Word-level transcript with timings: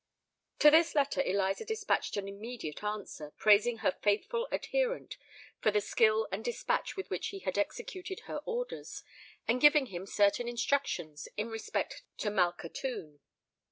To 0.57 0.71
this 0.71 0.95
letter 0.95 1.21
Eliza 1.21 1.63
despatched 1.63 2.17
an 2.17 2.27
immediate 2.27 2.83
answer, 2.83 3.33
praising 3.37 3.77
her 3.77 3.91
faithful 4.01 4.47
adherent 4.51 5.15
for 5.59 5.69
the 5.69 5.79
skill 5.79 6.27
and 6.31 6.43
despatch 6.43 6.97
with 6.97 7.11
which 7.11 7.27
he 7.27 7.37
had 7.37 7.55
executed 7.55 8.21
her 8.21 8.37
orders, 8.45 9.03
and 9.47 9.61
giving 9.61 9.85
him 9.93 10.07
certain 10.07 10.47
instructions 10.47 11.27
in 11.37 11.49
respect 11.49 12.01
to 12.17 12.31
Malkhatoun. 12.31 13.19